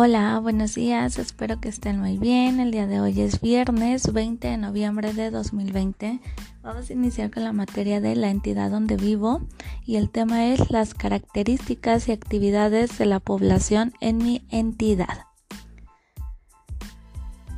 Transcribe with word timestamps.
Hola, 0.00 0.38
buenos 0.38 0.76
días, 0.76 1.18
espero 1.18 1.60
que 1.60 1.68
estén 1.68 1.98
muy 1.98 2.18
bien. 2.18 2.60
El 2.60 2.70
día 2.70 2.86
de 2.86 3.00
hoy 3.00 3.20
es 3.20 3.40
viernes 3.40 4.12
20 4.12 4.46
de 4.46 4.56
noviembre 4.56 5.12
de 5.12 5.32
2020. 5.32 6.20
Vamos 6.62 6.88
a 6.88 6.92
iniciar 6.92 7.32
con 7.32 7.42
la 7.42 7.52
materia 7.52 8.00
de 8.00 8.14
la 8.14 8.30
entidad 8.30 8.70
donde 8.70 8.96
vivo 8.96 9.40
y 9.84 9.96
el 9.96 10.08
tema 10.08 10.46
es 10.46 10.70
las 10.70 10.94
características 10.94 12.06
y 12.06 12.12
actividades 12.12 12.96
de 12.96 13.06
la 13.06 13.18
población 13.18 13.92
en 14.00 14.18
mi 14.18 14.46
entidad. 14.50 15.24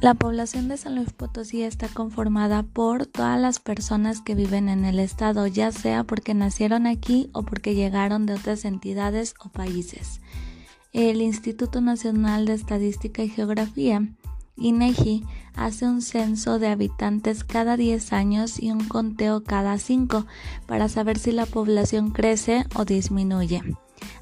La 0.00 0.14
población 0.14 0.68
de 0.68 0.78
San 0.78 0.94
Luis 0.94 1.12
Potosí 1.12 1.62
está 1.62 1.88
conformada 1.88 2.62
por 2.62 3.04
todas 3.04 3.38
las 3.38 3.60
personas 3.60 4.22
que 4.22 4.34
viven 4.34 4.70
en 4.70 4.86
el 4.86 4.98
estado, 4.98 5.46
ya 5.46 5.72
sea 5.72 6.04
porque 6.04 6.32
nacieron 6.32 6.86
aquí 6.86 7.28
o 7.34 7.42
porque 7.42 7.74
llegaron 7.74 8.24
de 8.24 8.32
otras 8.32 8.64
entidades 8.64 9.34
o 9.44 9.50
países 9.50 10.22
el 10.92 11.22
Instituto 11.22 11.80
Nacional 11.80 12.46
de 12.46 12.54
Estadística 12.54 13.22
y 13.22 13.28
Geografía, 13.28 14.08
INEGI, 14.56 15.24
hace 15.54 15.86
un 15.86 16.02
censo 16.02 16.58
de 16.58 16.68
habitantes 16.68 17.44
cada 17.44 17.76
10 17.76 18.12
años 18.12 18.60
y 18.60 18.70
un 18.72 18.86
conteo 18.86 19.42
cada 19.44 19.78
5 19.78 20.26
para 20.66 20.88
saber 20.88 21.18
si 21.18 21.32
la 21.32 21.46
población 21.46 22.10
crece 22.10 22.66
o 22.74 22.84
disminuye, 22.84 23.62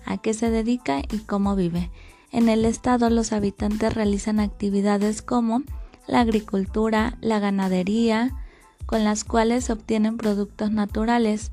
a 0.05 0.19
qué 0.19 0.35
se 0.35 0.51
dedica 0.51 1.01
y 1.01 1.19
cómo 1.19 1.57
vive. 1.57 1.91
En 2.31 2.49
el 2.49 2.65
estado 2.67 3.09
los 3.09 3.33
habitantes 3.33 3.95
realizan 3.95 4.39
actividades 4.39 5.23
como 5.23 5.63
la 6.07 6.21
agricultura, 6.21 7.17
la 7.21 7.39
ganadería, 7.39 8.33
con 8.87 9.05
las 9.05 9.25
cuales 9.25 9.71
obtienen 9.71 10.17
productos 10.17 10.71
naturales, 10.71 11.51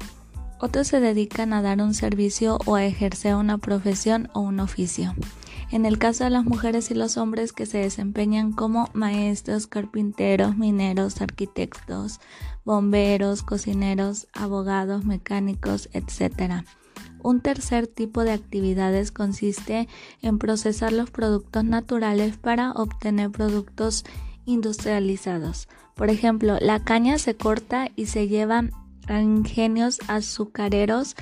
otros 0.59 0.88
se 0.88 1.00
dedican 1.00 1.54
a 1.54 1.62
dar 1.62 1.82
un 1.82 1.94
servicio 1.94 2.58
o 2.66 2.76
a 2.76 2.86
ejercer 2.86 3.36
una 3.36 3.58
profesión 3.58 4.30
o 4.34 4.42
un 4.42 4.59
oficio. 4.59 5.14
En 5.72 5.86
el 5.86 5.97
caso 5.97 6.23
de 6.23 6.30
las 6.30 6.45
mujeres 6.45 6.92
y 6.92 6.94
los 6.94 7.17
hombres 7.17 7.52
que 7.52 7.66
se 7.66 7.80
desempeñan 7.80 8.52
como 8.52 8.89
maestros, 8.94 9.67
carpinteros, 9.67 10.56
mineros, 10.56 11.22
arquitectos, 11.22 12.20
bomberos, 12.64 13.42
cocineros, 13.42 14.28
abogados, 14.34 15.06
mecánicos, 15.06 15.89
etc. 15.94 16.64
Un 17.22 17.42
tercer 17.42 17.88
tipo 17.88 18.23
de 18.23 18.31
actividades 18.31 19.12
consiste 19.12 19.88
en 20.22 20.38
procesar 20.38 20.94
los 20.94 21.09
productos 21.09 21.64
naturales 21.64 22.38
para 22.38 22.72
obtener 22.72 23.31
productos 23.31 24.06
industrializados. 24.45 25.67
Por 25.95 26.09
ejemplo, 26.09 26.58
la 26.62 26.84
caña 26.84 27.17
se 27.17 27.36
corta 27.36 27.90
y 27.95 28.06
se 28.06 28.28
lleva 28.28 28.69
ingenios 29.09 30.00
azucareros 30.08 31.16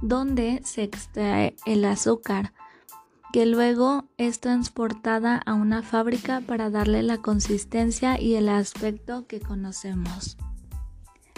donde 0.00 0.60
se 0.64 0.82
extrae 0.82 1.56
el 1.66 1.84
azúcar, 1.84 2.52
que 3.32 3.46
luego 3.46 4.04
es 4.16 4.40
transportada 4.40 5.36
a 5.44 5.54
una 5.54 5.82
fábrica 5.82 6.40
para 6.40 6.70
darle 6.70 7.02
la 7.02 7.18
consistencia 7.18 8.20
y 8.20 8.34
el 8.34 8.48
aspecto 8.48 9.26
que 9.26 9.40
conocemos. 9.40 10.36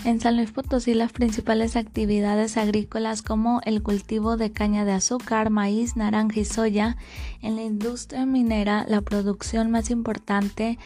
En 0.05 0.21
San 0.21 0.37
Luis 0.37 0.53
Potosí 0.53 0.95
las 0.95 1.13
principales 1.13 1.75
actividades 1.75 2.57
agrícolas 2.57 3.23
como 3.23 3.61
el 3.65 3.83
cultivo 3.83 4.37
de 4.37 4.53
caña 4.53 4.85
de 4.85 4.93
azúcar, 4.93 5.51
maíz, 5.51 5.97
naranja 5.97 6.39
y 6.39 6.45
soya. 6.45 6.97
En 7.43 7.57
la 7.57 7.63
industria 7.63 8.25
minera 8.25 8.85
la 8.89 9.01
producción 9.01 9.73
más 9.73 9.91
importante 9.91 10.79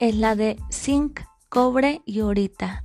es 0.00 0.16
la 0.16 0.34
de 0.34 0.56
zinc, 0.72 1.20
cobre 1.48 2.02
y 2.06 2.22
orita 2.22 2.82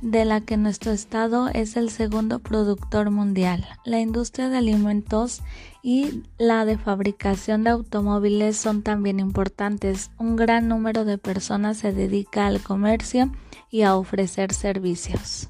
de 0.00 0.24
la 0.24 0.40
que 0.40 0.56
nuestro 0.56 0.92
estado 0.92 1.48
es 1.48 1.76
el 1.76 1.90
segundo 1.90 2.38
productor 2.38 3.10
mundial. 3.10 3.66
La 3.84 4.00
industria 4.00 4.48
de 4.48 4.58
alimentos 4.58 5.42
y 5.82 6.22
la 6.38 6.64
de 6.64 6.78
fabricación 6.78 7.64
de 7.64 7.70
automóviles 7.70 8.56
son 8.56 8.82
también 8.82 9.20
importantes. 9.20 10.10
Un 10.18 10.36
gran 10.36 10.68
número 10.68 11.04
de 11.04 11.18
personas 11.18 11.78
se 11.78 11.92
dedica 11.92 12.46
al 12.46 12.60
comercio 12.60 13.30
y 13.70 13.82
a 13.82 13.96
ofrecer 13.96 14.52
servicios. 14.52 15.48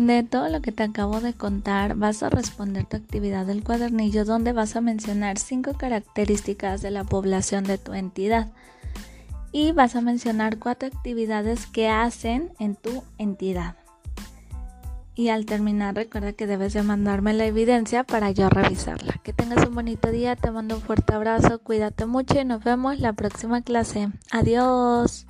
De 0.00 0.22
todo 0.22 0.48
lo 0.48 0.62
que 0.62 0.72
te 0.72 0.82
acabo 0.82 1.20
de 1.20 1.34
contar, 1.34 1.94
vas 1.94 2.22
a 2.22 2.30
responder 2.30 2.86
tu 2.86 2.96
actividad 2.96 3.44
del 3.44 3.62
cuadernillo 3.62 4.24
donde 4.24 4.54
vas 4.54 4.74
a 4.74 4.80
mencionar 4.80 5.36
cinco 5.36 5.74
características 5.74 6.80
de 6.80 6.90
la 6.90 7.04
población 7.04 7.64
de 7.64 7.76
tu 7.76 7.92
entidad 7.92 8.48
y 9.52 9.72
vas 9.72 9.96
a 9.96 10.00
mencionar 10.00 10.58
cuatro 10.58 10.88
actividades 10.88 11.66
que 11.66 11.90
hacen 11.90 12.50
en 12.58 12.76
tu 12.76 13.02
entidad. 13.18 13.76
Y 15.16 15.28
al 15.28 15.44
terminar 15.44 15.96
recuerda 15.96 16.32
que 16.32 16.46
debes 16.46 16.72
de 16.72 16.82
mandarme 16.82 17.34
la 17.34 17.44
evidencia 17.44 18.02
para 18.02 18.30
yo 18.30 18.48
revisarla. 18.48 19.20
Que 19.22 19.34
tengas 19.34 19.66
un 19.66 19.74
bonito 19.74 20.10
día, 20.10 20.34
te 20.34 20.50
mando 20.50 20.76
un 20.76 20.80
fuerte 20.80 21.12
abrazo, 21.12 21.58
cuídate 21.58 22.06
mucho 22.06 22.40
y 22.40 22.46
nos 22.46 22.64
vemos 22.64 23.00
la 23.00 23.12
próxima 23.12 23.60
clase. 23.60 24.08
Adiós. 24.30 25.26